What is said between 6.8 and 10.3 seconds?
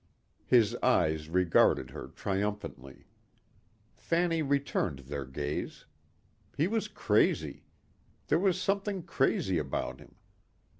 crazy. There was something crazy about him.